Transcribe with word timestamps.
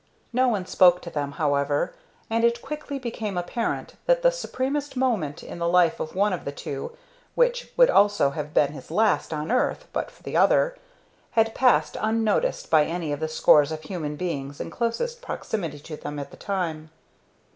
No 0.33 0.47
one 0.47 0.65
spoke 0.65 0.99
to 1.03 1.11
them, 1.11 1.33
however, 1.33 1.93
and 2.27 2.43
it 2.43 2.63
quickly 2.63 2.97
became 2.97 3.37
apparent 3.37 3.97
that 4.07 4.23
the 4.23 4.31
supremest 4.31 4.97
moment 4.97 5.43
in 5.43 5.59
the 5.59 5.67
life 5.69 5.99
of 5.99 6.15
one 6.15 6.33
of 6.33 6.43
the 6.43 6.51
two, 6.51 6.97
which 7.35 7.71
would 7.77 7.91
also 7.91 8.31
have 8.31 8.51
been 8.51 8.71
his 8.73 8.89
last 8.89 9.31
on 9.31 9.51
earth 9.51 9.85
but 9.93 10.09
for 10.09 10.23
the 10.23 10.35
other, 10.35 10.75
had 11.37 11.53
passed 11.53 11.97
unnoticed 12.01 12.71
by 12.71 12.83
any 12.85 13.11
of 13.11 13.19
the 13.19 13.27
scores 13.27 13.71
of 13.71 13.83
human 13.83 14.15
beings 14.15 14.59
in 14.59 14.71
closest 14.71 15.21
proximity 15.21 15.77
to 15.77 15.95
them 15.95 16.17
at 16.17 16.31
the 16.31 16.37
time. 16.37 16.89